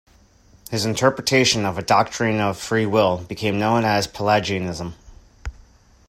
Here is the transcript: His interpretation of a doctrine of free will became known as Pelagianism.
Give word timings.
His 0.71 0.83
interpretation 0.83 1.63
of 1.63 1.77
a 1.77 1.83
doctrine 1.83 2.39
of 2.39 2.57
free 2.57 2.87
will 2.87 3.17
became 3.19 3.59
known 3.59 3.85
as 3.85 4.07
Pelagianism. 4.07 4.95